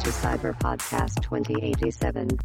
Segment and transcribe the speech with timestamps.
[0.00, 2.38] to Cyber Podcast 2087.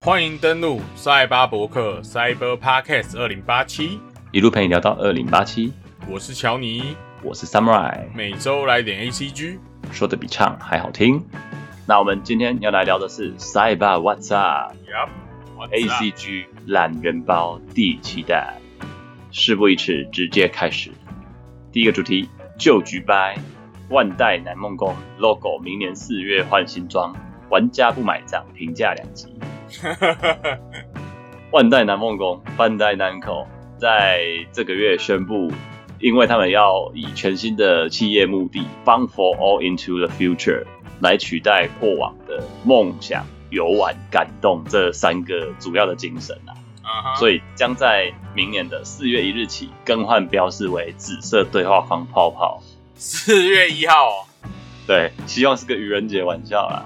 [0.00, 3.98] 欢迎登录赛巴博客 Cyber Podcast 二零八七，
[4.30, 5.72] 一路陪你聊到二零八七，
[6.08, 9.58] 我是乔尼，我是 Samurai，每周来点 ACG。
[9.90, 11.20] 说的比唱还好听。
[11.84, 18.54] 那我们今天要来聊的是 Cyber What's Up Yup，ACG 懒人包第七代，
[19.32, 20.92] 事不宜迟，直接开始。
[21.72, 23.36] 第一个主题旧局掰，
[23.90, 27.12] 万代南梦宫 logo 明年四月换新装，
[27.48, 29.26] 玩家不买账，评价两极。
[31.50, 33.46] 万代南梦宫 Bandai Namco
[33.78, 34.20] 在
[34.52, 35.50] 这个月宣布，
[35.98, 40.64] 因为他们要以全新的企业目的 “Fun for All into the Future”
[41.00, 52.62] 来取代过往的梦想、游玩、感动这三个主要的精神啊，所以将在明年的四月一日起更换标示为紫色对话框泡泡。
[53.02, 54.24] 四月一号哦，
[54.86, 56.84] 对，希望是个愚人节玩笑啦。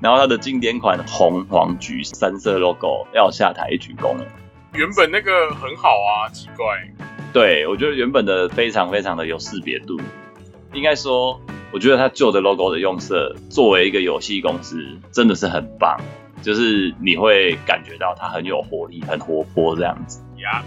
[0.00, 4.26] 然后它的经典款红、黄、橘三色 logo 要下台鞠躬了。
[4.72, 6.66] 原本那个很好啊，奇怪，
[7.32, 9.96] 对我觉得原本的非常非常的有识别度，
[10.72, 15.96] 应该说，我觉得它旧的 logo 的用色，作为一个游戏公司，真的是很棒，
[16.42, 20.20] 就是你会感觉到它很有活力、很活泼这样子。
[20.38, 20.64] 呀，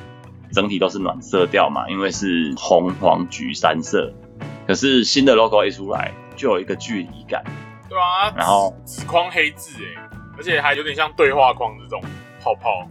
[0.52, 4.11] 整体都是暖色调嘛，因为是红、黄、橘三色。
[4.67, 7.44] 可是新的 logo 一出来，就有一个距离感，
[7.89, 12.00] 对啊，然后紫框黑字哎，而且还有点像对话框这种
[12.39, 12.88] 泡泡，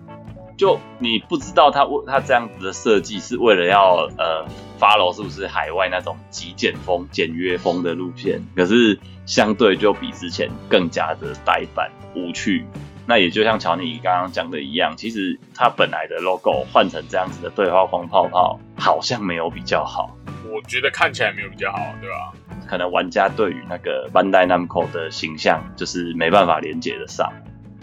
[0.57, 4.45] 就你不知道它为它这样子的设计是为了要呃
[4.81, 12.67] follow 是不是海外那种极简风、简约风的路线，可是相对就比之前更加的呆板无趣。
[13.09, 20.15] 那也就像乔尼刚刚讲的一样，其实它本来的 logo 换成这样子的对话框泡泡，好像没有比较好。
[20.45, 22.33] 我觉得看起来没有比较好，对吧？
[22.67, 27.33] 可能玩家对于那个 Bandai Namco 的形象就是没办法连接得上，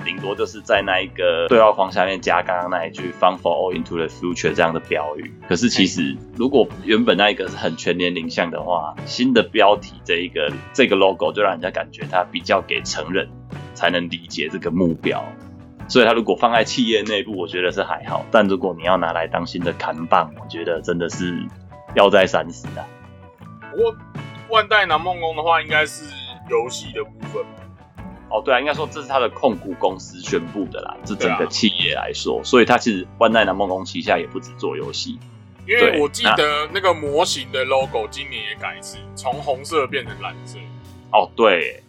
[0.04, 5.34] 顶多就是在那一个对话框下面加刚刚那一句 “Fun for all into the future” 这样的标语。
[5.50, 13.28] 可是其实如果原本那一个是很全年龄向的话，新的标题这一个这个 logo 就让人家感觉它比较给成人
[13.76, 15.24] 才能理解这个目标。
[15.88, 21.46] 所以它如果放在企业内部，我觉得是还好；但如果你要拿来当新的扛棒，我觉得真的是
[21.94, 22.82] 要在三思啊。
[23.70, 23.96] 不过
[24.50, 26.06] 万代南梦宫的话，应该是
[26.50, 27.62] 游戏的部分吧，
[28.30, 35.20] 哦，对啊，应该说这是他的控股公司宣布的啦，这整个企业来说，所以他其实万代南梦宫旗下也不止做游戏。
[35.68, 40.58] 因为我记得那个模型的 logo 今年也改一次，从红色变成蓝色，
[41.12, 41.84] 哦，对，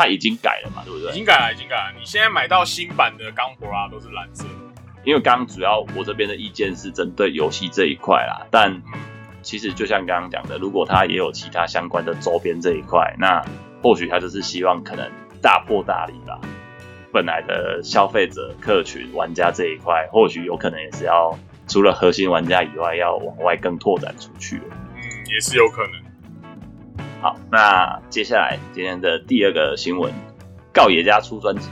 [0.00, 1.10] 他已经改了嘛，对不对？
[1.10, 1.92] 已经改了，已经改了。
[1.98, 4.50] 你现在买到新版的钢普拉都是蓝色的，
[5.04, 8.82] 因为刚刚主要我这边的意见是针对游戏这一块啦，但嗯，
[9.42, 13.44] 其实就像刚刚讲的，如果他也有其他相关的周边这一块，那
[13.82, 15.06] 或许他就是希望可能
[15.42, 16.40] 大破大立吧。
[17.12, 24.64] 本来的消费者客群玩家这一块，或许有可能也是要除了核心玩家以外，要往外更拓展出去了。
[24.94, 26.09] 嗯，也是有可能。
[27.20, 30.10] 好，那接下来今天的第二个新闻，
[30.72, 31.68] 告野家出专辑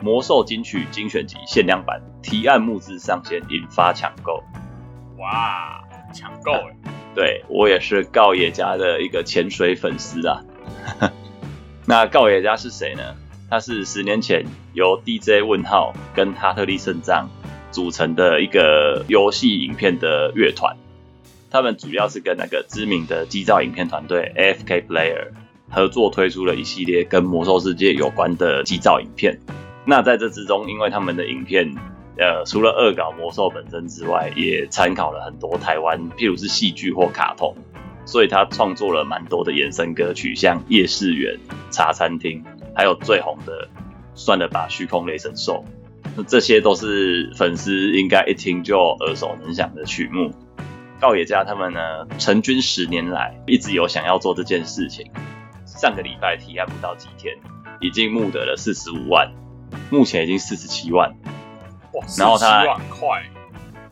[0.02, 4.42] 《魔兽金曲精选集》限量版提案募资上线，引发抢购。
[5.18, 5.84] 哇，
[6.14, 6.76] 抢购哎，
[7.14, 10.42] 对我也是告野家的一个潜水粉丝啊。
[11.84, 13.14] 那告野家是谁呢？
[13.50, 17.28] 他是十年前由 DJ 问号跟哈特利胜藏
[17.70, 20.74] 组成的一个游戏影片的乐团。
[21.50, 25.28] 他们主要是跟那个知名的机造影片团队 F K Player
[25.70, 29.38] 合作推出了一系列跟魔兽世界有关的机造影片。
[29.84, 31.74] 那在这之中，因为他们的影片
[32.18, 37.54] 呃，除了恶搞魔兽本身之外，也参考了很多台湾，譬如是戏剧或卡通，
[38.04, 41.38] 所以他创作了蛮多的衍生歌曲，像夜市园、
[41.70, 42.44] 茶餐厅，
[42.74, 43.68] 还有最红的
[44.14, 45.64] 算了吧，虚空雷神兽，
[46.16, 50.32] 那这些都是粉丝应该一听就耳熟能详的曲目。
[51.00, 55.08] 告野家他们呢，成军十年来一直有想要做这件事情，
[55.64, 57.36] 上个礼拜提案不到几天，
[57.80, 59.32] 已经募得了四十五万，
[59.90, 61.08] 目前已经四十七万。
[61.92, 63.22] 哇，然后他万快，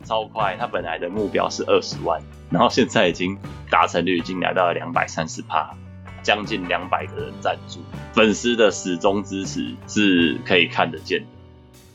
[0.03, 3.37] 超快，他本来的目标是二十万，然后现在已经
[3.69, 5.73] 达成率已经来到了两百三十趴，
[6.21, 7.79] 将近两百个人赞助，
[8.13, 11.25] 粉丝的始终支持是可以看得见的。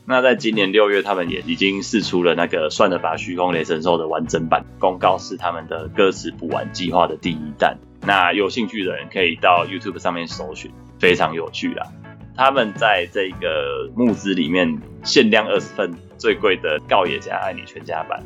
[0.05, 7.79] 那在今年六月，他们也已经试出了那个算了吧虚空雷神兽的完整版公告，是他们的歌词补完计划的第一弹。
[8.01, 11.87] 那有兴趣的人可以到 YouTube 上面搜寻，非常有趣啦。
[12.35, 18.21] 他们在这个募资里面限量二十份最贵的告野家爱你全家版，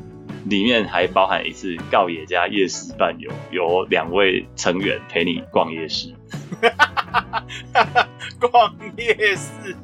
[0.49, 6.14] 里面还包含一次告野家夜市伴游，有两位成员陪你逛夜市，
[8.40, 9.76] 逛夜市，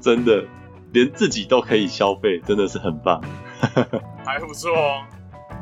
[0.00, 0.44] 真的
[0.96, 3.22] 连自己都可以消费，真的是很棒。
[4.24, 5.04] 还不错哦。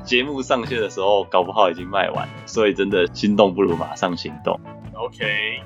[0.04, 4.60] 节目上线的时候，搞不好已经卖完了，所以真的心动不如马上行动。
[4.92, 5.60] OK，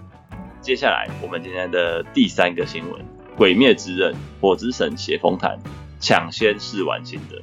[0.62, 2.99] 接下来我们今天的第三个新闻：
[3.37, 5.59] 《鬼灭之刃》火之神血风坛
[6.00, 7.38] 抢先试玩心得。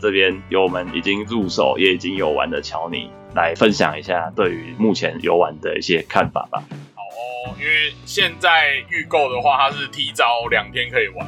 [0.00, 6.64] 这边由我们已经入手也已经有玩的乔尼来分享一下对于目前游玩的一些看法吧。
[6.96, 7.02] 好
[7.46, 11.24] 哦，因为现在预购的话，它是提早两天可以玩，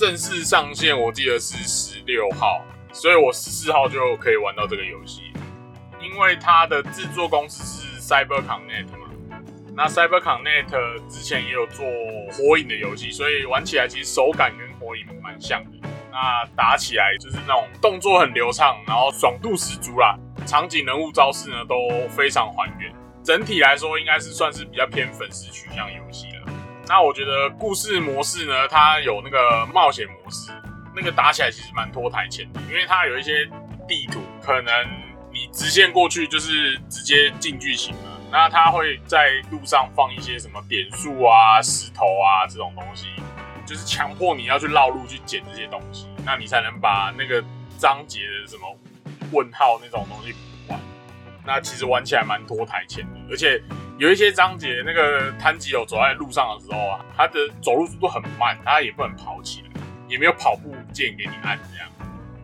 [0.00, 5.30] 正式上线我记得是十六号，所以我十四号就可以玩到这个游戏。
[6.00, 9.10] 因为它的制作公司是 CyberConnect 嘛，
[9.76, 11.84] 那 CyberConnect 之前也有做
[12.32, 15.86] 火影的游戏，所以玩起来其实手感跟火影蛮像的。
[16.10, 21.76] 那打起来就是那种动作很流畅，然后爽度十足啦，场景、人物、招式呢都
[22.08, 22.90] 非常还原。
[23.22, 26.28] 整体来说，应该是算是比较偏粉丝取向游戏。
[26.86, 30.50] 那我觉得故事模式呢，它有那个冒险模式，
[30.94, 33.46] 那个打起来其实蛮拖台前的，因为它有一些
[33.86, 34.72] 地图可能
[35.32, 43.06] 你直线过去就是直接进剧情了，那它会在路上放一些什么点数啊、石头啊这种东西，
[43.64, 47.40] 就是强迫你要去绕路去捡这些东西，那你才能把那个
[47.78, 48.76] 章节的什么
[49.30, 50.34] 问号那种东西。
[51.52, 53.60] 那其实玩起来蛮拖台前的，而且
[53.98, 61.88] 有一些章节那个摊吉友走在路上的时候啊，他的走路速度很慢，他也不能跑起来，也没有跑步键给你按这样。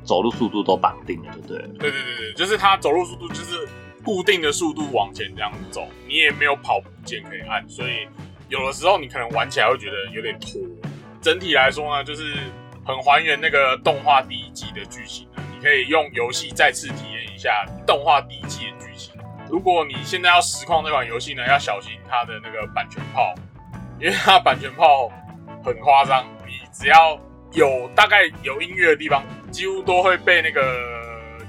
[0.03, 1.59] 走路速度都绑定了，对不对？
[1.79, 3.69] 对对对对，就是他走路速度就是
[4.03, 8.09] 固定的速度往前这样走，你也没有跑步键可以按，所以
[8.49, 10.61] 有的时候你可能玩起来会觉得有点拖。
[11.23, 12.35] 整体来说呢，就是
[12.85, 19.15] 很还原那个动画第一季的剧情啊，你可以用游戏再次体验一下动画第一季的剧情。
[19.49, 23.35] 如果你现在要实况这款游戏呢，要小心它的那个版权炮，
[23.99, 25.11] 因为它版权炮
[25.65, 27.19] 很夸张，你只要
[27.53, 30.61] 有大概有音乐的地方，几乎都会被那个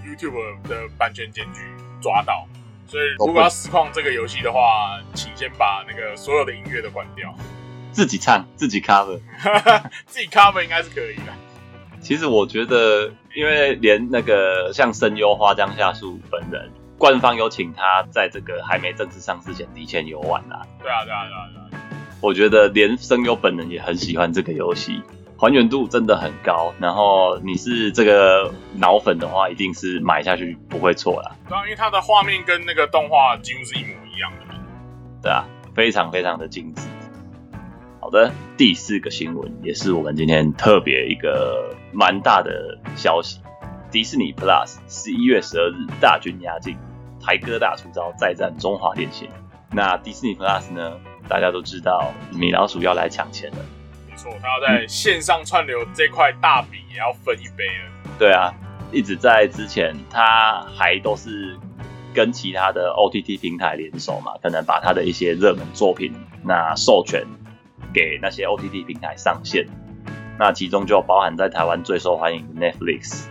[0.06, 1.59] YouTube 的版权检举
[2.01, 2.48] 抓到。
[2.88, 7.36] 所以如果要实况这个游戏的话，请先把那个所有的音乐都关掉，
[7.92, 9.19] 自己唱自己 cover。
[10.07, 11.33] 自己 cover 应该是可以的。
[12.00, 20.66] 其实我觉得，因为连那个像声优花江夏树本人，官方有请他在这个还没正式上市前提前游玩啦。
[20.81, 21.81] 对啊，对啊，对啊，对啊。
[22.19, 25.04] 我觉得连声优本人也很喜欢这个游戏，
[25.38, 26.74] 还原度真的很高。
[26.80, 31.36] 然后你是这个脑粉的话，一定是买下去不会错啦。
[31.48, 34.56] 对啊，因为它的画面跟那个动画几乎是一模一样的。
[35.22, 35.45] 对啊，
[35.75, 36.81] 非常非常的精致。
[38.07, 43.42] 好的，第四个新闻也是我们今天特别一个蛮大的消息，
[43.92, 46.77] 迪士尼 Plus 十一月十二日大军压境，
[47.21, 49.27] 台哥大出招再战中华电信。
[49.74, 53.57] 那迪士尼 Plus 呢，大家都知道米老鼠要来抢钱了。
[54.09, 57.92] 没错，他要在线上串流这块大饼也要分一杯了。
[58.18, 58.54] 对啊，
[58.89, 61.57] 一直在之前，他还都是
[62.13, 66.13] 跟其他的 OTT 平台联手嘛，可能把他的一些热门作品
[66.45, 67.25] 那授权
[67.98, 69.66] 给那些 OTT 平台上线。
[70.38, 73.26] 那其中就包含在台湾最受欢迎的 Netflix，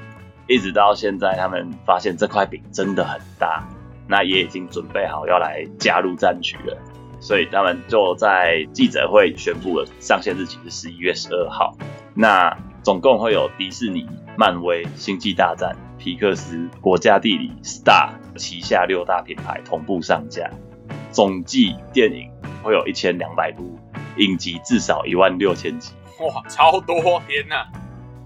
[0.48, 3.64] 一直到现在，他们发现这块饼真的很大，
[4.08, 6.76] 那也已经准备好要来加入战局了。
[7.20, 11.76] 所以他们就在记者会宣布了上线日期是十一月十二号。
[12.14, 20.50] 那总共会有迪士尼、漫威、星际大战、皮克斯、国家地理、Star 旗下六大品牌同步上架，
[21.10, 22.30] 总计电影
[22.62, 23.78] 会有一千两百部，
[24.16, 27.22] 影集至少一万六千集，哇，超多！
[27.26, 27.66] 天哪，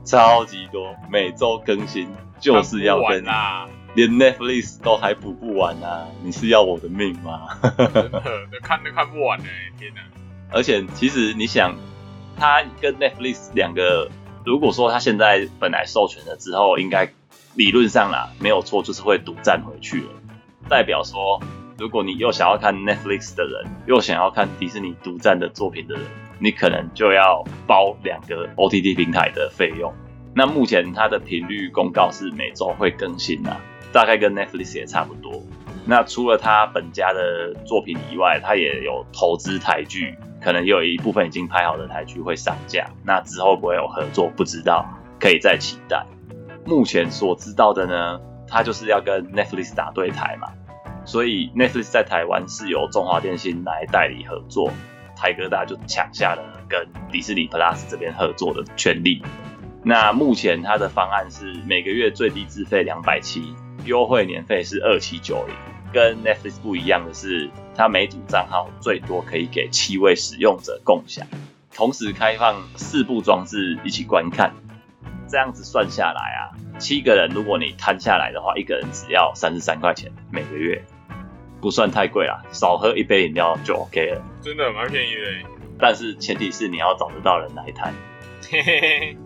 [0.05, 3.69] 超级多，每周更新就是要跟啊！
[3.95, 6.07] 连 Netflix 都还补不完啊！
[6.23, 7.49] 你是要我的命吗？
[7.77, 9.47] 真的，看都看不完呢！
[9.79, 10.01] 天哪，
[10.53, 11.75] 而且其实你想，
[12.37, 14.09] 他跟 Netflix 两个，
[14.45, 17.13] 如果说他现在本来授权了之后，应该
[17.55, 20.09] 理论上啦没有错，就是会独占回去了。
[20.69, 21.43] 代表说，
[21.81, 26.05] 如果你又想要看 Netflix 的人，又想要看迪士尼独占的作品的人，
[26.39, 29.91] 你可能就要包两个 OTT 平台的费用。
[30.35, 33.57] 那目前它的频率公告是每周会更新啊，
[33.95, 35.43] 大概跟 Netflix 也差不多。
[35.87, 42.91] 那除了它本家的作品以外，它也有投资台剧，可能有一部分已经拍好的台剧会上架。
[43.07, 44.87] 那之后不会有合作，不知道，
[45.19, 46.05] 可以再期待。
[46.67, 50.49] 目前所知道的呢，它就是要跟 Netflix 打对台嘛，
[51.11, 54.71] 所以 Netflix 在台湾是由中华电信来代理合作，
[55.17, 59.21] 台哥大就抢下了跟迪士尼 Plus 这边合作的权利。
[59.83, 65.57] 那目前它的方案是每个月最低资费两百七，优惠年费是二七九零。
[65.93, 71.27] 跟 Netflix 不一样的是，它每组账号最多可以给七位使用者共享，
[71.75, 74.55] 同时开放四部装置一起观看。
[75.29, 80.85] 这样子算下来啊，七个人如果你摊下来的话，一个人只要三十三块钱每个月，
[81.61, 84.23] 不算太贵啦，少喝一杯饮料就 OK 了。
[84.41, 85.49] 真的蛮便宜的。
[85.79, 87.95] 但是前提是你要找得到人来谈。
[88.51, 89.17] 嘿嘿嘿。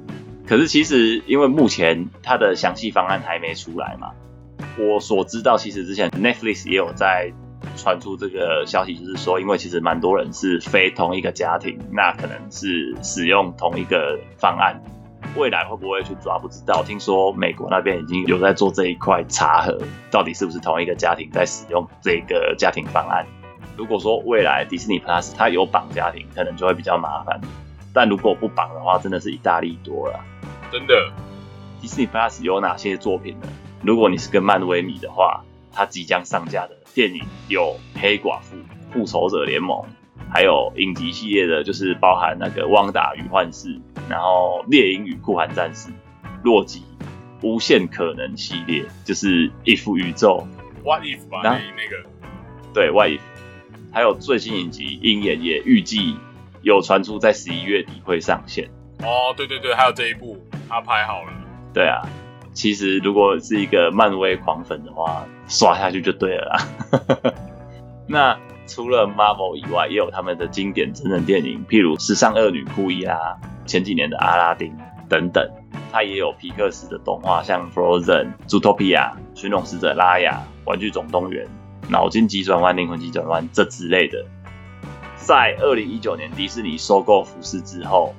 [0.46, 4.10] 可是其实因为目前它的详细方案还没出来嘛。
[4.78, 7.32] 我所知道，其实之前 Netflix 也有在
[7.76, 14.82] 传出这个消息，就是说，因为其实蛮多人是非同一个家庭，那可能是使用同一个方案，
[15.36, 16.82] 未来会不会去抓不知道。
[16.84, 19.78] 听说美国那边已经有在做这一块查核，
[20.10, 23.26] 到底是不是同一个家庭在使用这个家庭方案。
[23.76, 27.40] 如果说未来迪士尼 Plus 它有绑家庭，可能就会比较麻烦；
[27.92, 30.20] 但如果不绑的话，真的是一大利多了。
[30.70, 30.94] 真的，
[31.80, 33.48] 迪士尼 Plus 有哪些作品呢？
[33.82, 38.56] 如果你是个漫威迷的话，它即将上架的电影有《黑寡妇》
[38.92, 39.82] 《复仇者联盟》，
[40.32, 43.68] 还有影集系列的，就是包含那个《汪达与幻视》，
[44.08, 45.88] 然后《猎鹰与酷寒战士》、
[46.42, 46.80] 《洛基》、
[47.42, 50.46] 《无限可能》系列，就是《If 宇宙》
[50.84, 51.40] What If 吧？
[51.42, 52.08] 那个
[52.72, 53.20] 对 What If，
[53.92, 56.16] 还有最新影集《鹰眼》也预计
[56.62, 58.68] 有传出在十一月底会上线。
[59.02, 61.32] 哦，对对对，还有这一部，他拍好了。
[61.72, 62.02] 对啊。
[62.52, 67.34] 其实，如果是一个漫威狂粉的话，刷下去就对了啦。
[68.06, 73.14] 那除了 Marvel 以外，也有他们的经典真人电影，譬如《时尚恶女库伊拉》、
[73.68, 74.72] 前几年的《阿拉丁》
[75.08, 75.48] 等等。
[75.92, 78.04] 它也有皮克斯的动画，像《Frozen》、
[78.48, 81.46] 《Zootopia》、《寻龙使者拉雅》、《玩具总动员》、
[81.90, 84.24] 《脑筋急转弯》、《灵魂急转弯》这之类的。
[85.16, 88.14] 在二零一九年迪士尼收购福斯之后，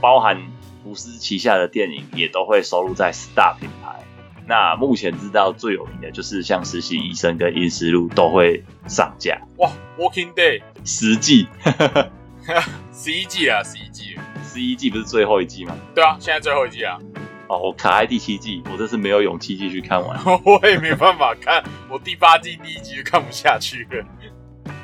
[0.00, 0.40] 包含。
[0.82, 4.02] 福斯旗下的电影也都会收录在 Star 品牌。
[4.50, 9.40] 那目前知道最有名的就是像《实习医生》跟《阴尸路》都会上架。
[9.58, 11.46] 哇，Walking Day 十季，
[12.92, 15.76] 十一季啊，十一季，十一季不是最后一季吗？
[15.94, 16.98] 对啊，现在最后一季啊。
[17.46, 20.18] 哦，我卡在第七季，我真是没有勇气继续看完。
[20.44, 24.04] 我也没办法看，我第八季第一集就看不下去了。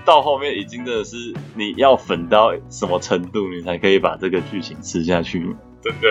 [0.04, 5.40] 到后面已经真的是你要粉到什么程度，你才可以把这个剧情吃下去？
[5.82, 6.06] 真的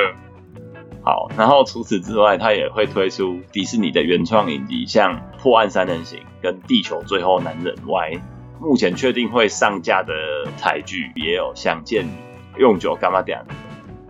[1.05, 8.11] 好，然后除此之外，它也会推出迪士尼的原创影集，像《破案三人行》跟《地球最后男人 Y》。
[8.59, 10.13] 目前确定会上架的
[10.59, 12.09] 台剧也有《想见你》、
[12.59, 13.37] 《用酒干嘛点》、《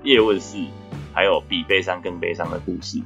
[0.04, 0.58] 叶问四》，
[1.14, 2.98] 还有《比悲伤更悲伤的故事》。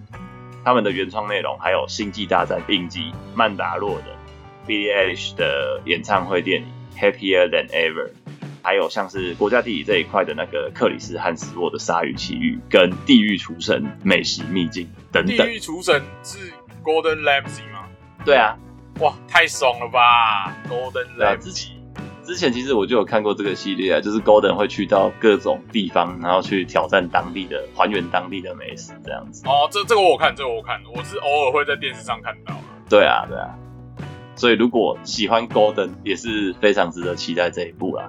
[0.63, 4.05] 他们的原创内容还有《星际大战》影集、曼达洛的
[4.67, 6.67] Billie Eilish 的演唱会电影
[7.01, 8.09] 《Happier Than Ever》。
[8.61, 15.35] 还有像是国家地理这一块的那个克里斯汉斯沃的《鲨鱼奇遇》跟《地狱厨神美食秘境》等等。
[15.37, 16.37] 地狱厨神是
[16.83, 17.85] Golden Ramsy 吗？
[18.25, 18.57] 对啊，
[18.99, 21.69] 哇，太爽了吧！Golden Ramsy。
[22.23, 29.43] 之前其实我就有看过这个系列啊，就是 Golden 会去到各种地方，然后去挑战当地的，还原当地的美食这样子。
[29.47, 32.53] 哦，这这个我看，这个我看，我是偶尔会在电视上看到。
[32.87, 33.49] 对啊，对啊。
[34.35, 38.07] 所以如果喜欢 Golden，也是非常值得期待这一部啦。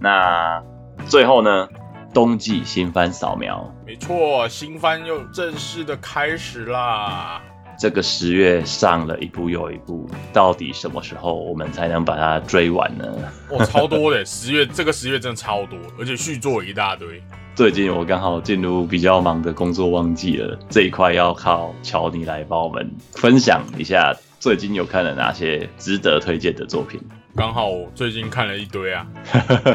[0.00, 0.62] 那
[1.06, 1.68] 最后呢？
[2.12, 7.40] 冬季新番扫描，没错，新番又正式的开始啦。
[7.78, 13.06] 这个十月上了一部又一部，到底什么时候我们才能把它追完呢？
[13.50, 14.22] 哇，超多的！
[14.26, 17.22] 十月这个十月真的超多，而且续作一大堆。
[17.54, 27.00] 最近我刚好进入比较忙的工作旺季了，这一块要靠乔尼来帮我们分享一下，最近有看了哪些值得推荐的作品。
[27.36, 29.06] 刚好我最近看了一堆啊，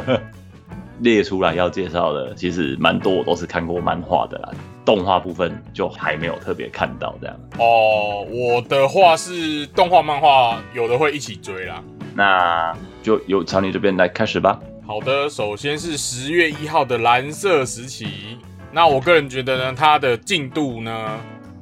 [0.99, 4.51] 列出来要介绍的，其实蛮多，我都是看过漫画的啦，
[4.83, 7.35] 动画部分就还没有特别看到这样。
[7.57, 11.81] 哦，我的话是动画、漫画有的会一起追啦，
[12.13, 14.59] 那就由朝你这边来开始吧。
[14.85, 18.37] 好的，首先是十月一号的蓝色时期，
[18.71, 21.09] 那我个人觉得呢，它的进度呢，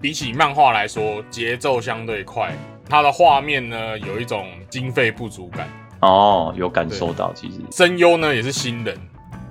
[0.01, 2.51] 比起漫画来说，节奏相对快。
[2.89, 5.67] 它的画面呢，有一种经费不足感
[6.03, 7.31] 哦，有感受到。
[7.33, 8.97] 其实声优呢也是新人，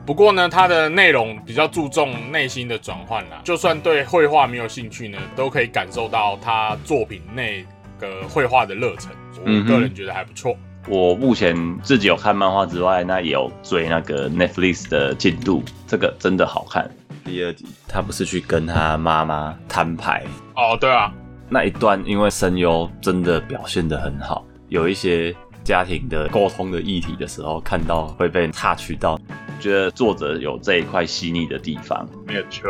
[0.04, 3.40] 不过呢，它的内容比较注重内心的转换啦。
[3.42, 7.64] 就算对绘画没有兴趣呢，都可以感受到他作品内
[7.98, 9.10] 个绘画的热忱。
[9.40, 10.54] 我个人觉得还不错。
[10.88, 16.90] 我目前自己有看漫画之外，那也有追那个 Netflix 的进度，这个真的好看。
[17.24, 20.24] 第二集他不是去跟他妈妈摊牌
[20.56, 21.12] 哦，对啊。
[21.48, 25.32] 那一段，因为声优真的表现的很好，有一些
[25.64, 29.18] 家庭的沟通的议题的时候，看到会被插取到，
[29.60, 32.08] 觉得作者有这一块细腻的地方。
[32.26, 32.68] 没有错。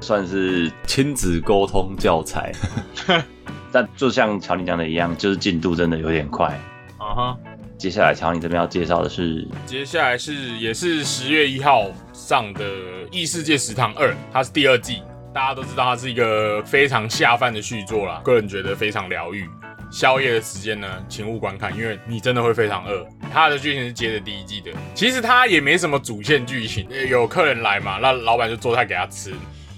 [0.00, 2.52] 算是亲子沟通教材。
[3.70, 6.48] 但就像乔尼讲的一样，就是进度真的有点快。
[6.98, 7.38] 啊哈。
[7.78, 12.64] 接下来乔尼这边要介绍的是，接下来是也是十月一号上的
[13.10, 15.02] 《异世界食堂二》，它是第二季。
[15.34, 19.48] 大家都知道它是一个非常下饭的续作啦，个人觉得非常疗愈。
[19.92, 23.06] 宵夜的时间呢，请勿观看，因为你真的会非常饿。
[23.30, 29.34] 它的剧情是接着第一季的，其实它也没什么主线剧情，有客人来嘛，那老板就做菜给他吃，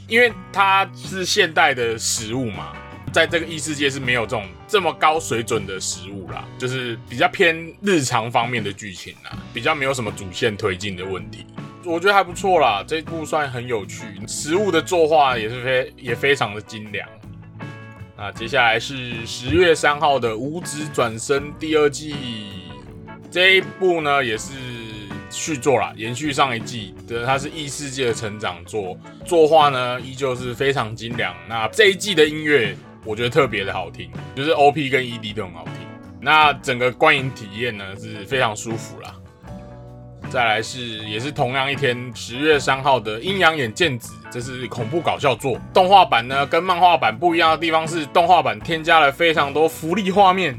[0.06, 2.72] 因为它是现代的食物嘛。
[3.12, 11.46] 在这个异世界是没有这种这么高水准的食物啦，就是比较偏日常方面的剧情啦，比较没有什么主线推进的问题，
[11.84, 12.84] 我觉得还不错啦。
[12.86, 17.08] 这部算很有趣，食物的作画也是非也非常的精良。
[18.16, 22.14] 那接下来是十月三号的《无职转生》第二季，
[23.30, 24.52] 这一部呢也是
[25.30, 31.34] 续作啦，延续上一季的，它是异世界的成长作，作画呢依旧是非常精良。
[31.48, 32.76] 那这一季的音乐。
[33.06, 35.74] 我觉得特别的好听，就是 O P 跟 E D 都很好听。
[36.22, 39.14] 那整个观影体验呢是非常舒服啦。
[40.34, 45.56] 再来是也是同样一天，十月三号的《阴阳眼剑子》，这是恐怖搞笑作。
[45.72, 50.58] 动画版呢跟漫画版不一样的地方是，动画版添加了非常多福利画面，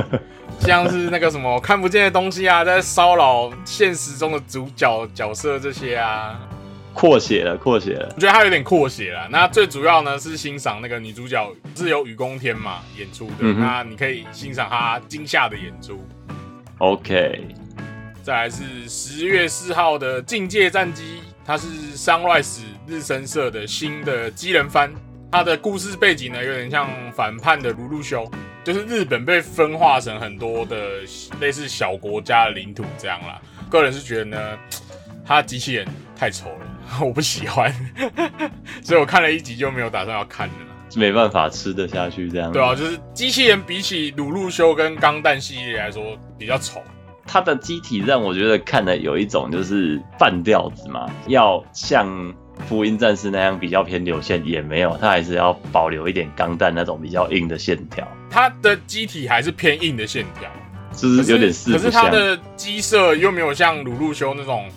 [0.60, 6.38] 像是那个什么看不见的东西啊，在骚扰现实中的主角角色这些啊。
[6.92, 8.12] 扩写了，扩写了。
[8.14, 9.26] 我觉得他有点扩写了。
[9.30, 16.06] 那最主要呢是欣赏那个女主角是由雨宫天嘛演出的，那你可以欣赏她惊吓的演出。
[16.78, 17.46] OK，
[18.26, 21.02] 再来是十月四号的《境界战机》，
[21.44, 24.92] 它是 Sunrise 日升社的新的机人番。
[25.30, 28.28] 它的故事背景呢有点像反叛的鲁路修，
[28.64, 31.02] 就是日本被分化成很多的
[31.40, 33.40] 类似小国家的领土这样啦。
[33.70, 34.58] 个人是觉得呢，
[35.24, 36.66] 它机器人太丑了。
[37.00, 37.72] 我不喜欢，
[38.82, 40.54] 所以我看了一集就没有打算要看了。
[40.96, 42.50] 没办法吃得下去这样。
[42.50, 46.82] 对啊，就是机器人比起鲁路修跟钢弹系列来说比较丑。
[47.26, 52.06] 它的机体让我觉得看的有一种就是半吊子嘛，要像
[52.66, 58.06] 福音战士那样比较偏流线也没有，它还是要保留一点钢弹那种比较硬的线条。
[58.30, 60.50] 它的机体还是偏硬的线条，
[60.92, 64.68] 就是有点四可是它的机设又没有像鲁路修那种。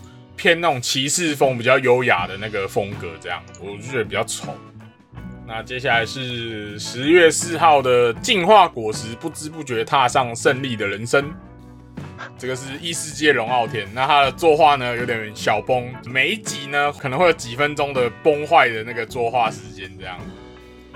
[0.41, 4.55] 偏那种骑士风比较优雅的那个风格，这样我就觉得比较丑。
[5.45, 11.29] 那接下来是十月四号的进化果实，不知不觉踏上胜利的人生。
[12.37, 20.17] 这个是异世界龙傲天，那他的作画呢有点小崩，每一集呢可能会有几分钟的崩坏的那个作画时间这样。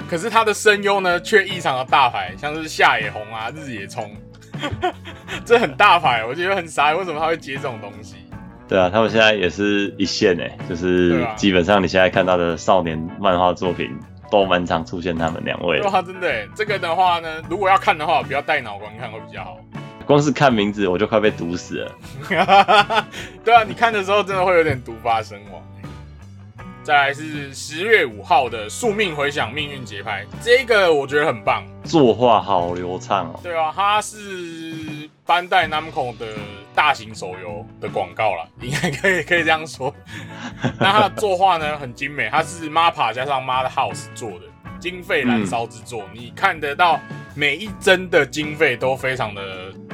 [0.09, 4.11] 可是他的声优呢却异常的大牌，像是夏野红啊、日野冲，
[5.45, 8.15] 这很大牌，我觉得很傻，为什么他会接这种东西？
[8.67, 13.89] 对啊，他们现在也是一线哎，就是基本上你现在看到的少年漫画作品
[14.31, 15.81] 都蛮常出现他们两位。
[15.81, 19.57] 哇，真的哎，这个的话呢，如果要看的话，不要带脑观看会比较好。
[20.05, 21.91] 光是看名字我就快被毒死了。
[23.43, 25.61] 对啊，你看的时候真的会有点毒发身亡。
[26.83, 33.39] 再来是十月五号的《宿命回响命运节拍》，这个我觉得很棒，作画好流畅哦。
[33.41, 36.25] 对啊，它是班代 Namco 的。
[36.75, 39.93] 大型手游的广告啦，应该可以可以这样说。
[40.79, 44.47] 那它的作画呢很精美，它是 MAPA 加上 Mad House 做的，
[44.79, 46.01] 经费燃烧之作。
[46.11, 46.99] 你看得到
[47.35, 49.41] 每一帧的经费都非常的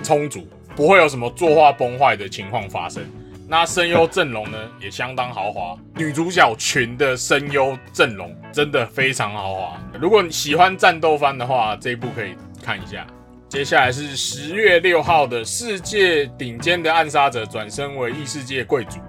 [0.04, 3.02] 充足，不会有什么作画崩坏的情况发生。
[3.47, 9.82] 那声优阵容呢也相当豪华，女主角群的声优阵容真的非常豪华。
[9.99, 13.08] 如果你喜欢战斗番的话，这一部可以看一下。
[13.47, 18.99] 接下来是十月六号的世界顶尖的暗杀者转身为异世界贵族，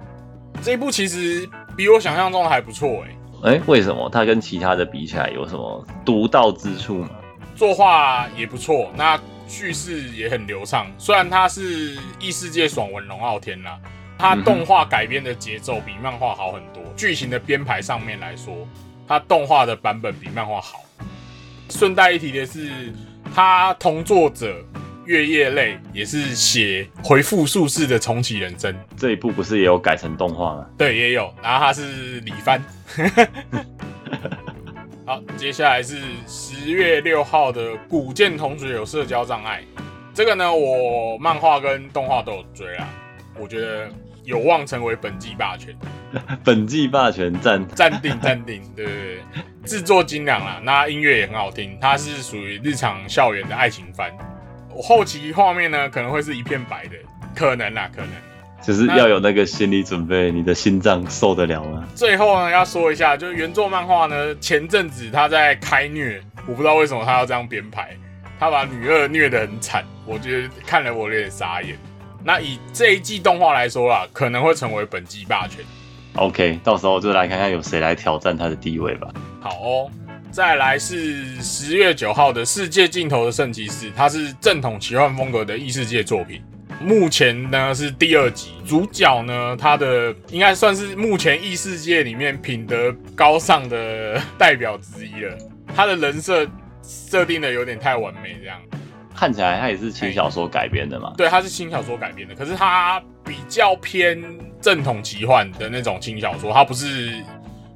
[0.63, 3.03] 这一部其实比我想象中的还不错
[3.43, 7.09] 哎哎，为什么它跟其他的比起来有什么独到之处吗？
[7.55, 10.91] 作画也不错，那叙事也很流畅。
[10.97, 13.79] 虽然它是异世界爽文龙傲天啦，
[14.17, 16.81] 它动画改编的节奏比漫画好很多。
[16.95, 18.67] 剧情的编排上面来说，
[19.07, 20.83] 它动画的版本比漫画好。
[21.69, 22.93] 顺带一提的是。
[23.33, 24.61] 它同作者
[25.05, 30.65] 月夜泪也是写回复术士的重启人生，这一部不是也有改成动画吗？
[30.77, 31.33] 对，也有。
[31.41, 32.61] 然后他是李帆。
[35.11, 39.61] 好，接下来是十月六号的古剑同学有社交障碍，
[40.13, 42.87] 这个呢，我漫画跟动画都有追啊，
[43.37, 43.89] 我觉得
[44.23, 45.75] 有望成为本季霸权。
[46.45, 49.21] 本季霸权暂暂定暂定，对对对。
[49.65, 51.77] 制作精良啦，那音乐也很好听。
[51.81, 54.13] 它是属于日常校园的爱情番，
[54.81, 56.95] 后期画面呢可能会是一片白的，
[57.35, 58.11] 可能啦，可能。
[58.61, 61.87] 就是要有那个心理准备，你的心脏受得了吗？
[61.95, 67.89] 最后呢，要说一下，就是原作漫画呢，前阵子他在开虐，我不知道为什么他要这样编排，
[68.39, 71.75] 他把女二虐得很惨，我觉得看了我有点傻眼。
[72.23, 75.65] 那以这一季动画来说啦，可能会成为本季霸权。
[76.15, 79.07] OK，到时候就来看看有谁来挑战他的地位吧。
[79.39, 79.89] 好哦，
[80.29, 86.43] 再来是十月九号的《世界尽头的圣骑士》，它是正统奇幻风格的异世界作品。
[86.83, 95.37] 目前呢是第二集，主角呢他的应该算是目前异世界里面品德高尚的代表之一了。
[95.75, 96.47] 他的人设
[96.83, 98.59] 设定的有点太完美，这样。
[99.15, 101.13] 看起来他也是轻小说改编的嘛。
[101.15, 104.19] 对，他是轻小说改编的，可是他比较偏
[104.59, 107.23] 正统奇幻的那种轻小说，他不是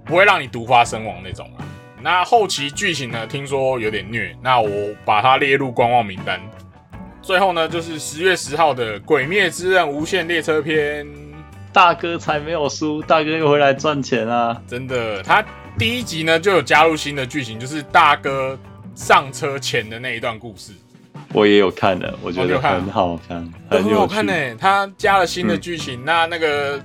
[0.03, 1.63] 不会让你毒发身亡那种啊。
[2.01, 4.69] 那后期剧情呢，听说有点虐，那我
[5.03, 6.41] 把它列入观望名单。
[7.25, 11.03] 最后呢，就是十月十号的《鬼灭之刃：无限列车篇》，
[11.73, 14.61] 大哥才没有输，大哥又回来赚钱啊！
[14.67, 15.43] 真的，他
[15.75, 18.55] 第一集呢就有加入新的剧情，就是大哥
[18.93, 20.71] 上车前的那一段故事。
[21.33, 26.79] 我也有看的，我觉得很好看，很好看呢、他加了新的剧情，那那个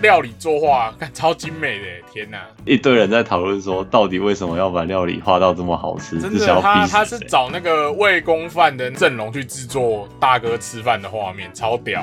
[0.00, 2.46] 料理作画，看超精美的、天哪！
[2.64, 6.20] 一堆人在讨论说，到底为什么要把料理画到这么好吃？
[6.20, 6.86] 真的，他？
[6.86, 12.02] 他是找那个魏公饭的阵容去制作大哥吃饭的画面，超屌，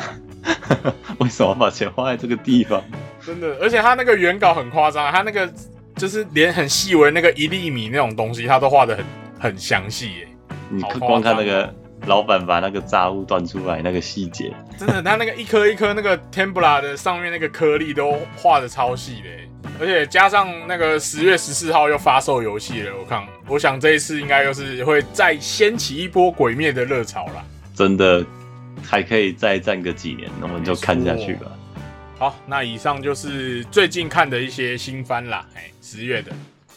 [1.19, 2.83] 为什么把钱花在这个地方？
[3.25, 3.55] 真的。
[3.61, 5.49] 而且他那个原稿很夸张，他那个
[5.95, 9.05] 就是连很细微那个一粒米那种东西，他都画的很
[9.39, 10.27] 很详细耶。
[10.69, 11.73] 你好夸张光看那个
[12.05, 27.43] 老板把那个炸物端出来那个细节，真的，他那个一颗一颗那个 tempura 的上面那个颗粒都画的超细的耶，而且加上那个十月十四号又发售游戏了，我看我想这一次应该又是会再掀起一波鬼灭的热潮啦。
[27.73, 28.25] 真的
[28.83, 31.51] 还可以再战个几年，那我们就看下去吧。
[32.17, 36.31] 好，那以上就是最近看的一些新番啦，哎，十月的。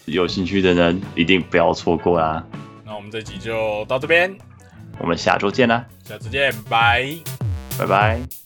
[0.07, 2.43] 有兴趣的人一定不要错过啦！
[2.85, 4.35] 那我们这集就到这边，
[5.01, 7.07] 我们下周见啦，下次见，拜。
[7.79, 8.38] 拜拜。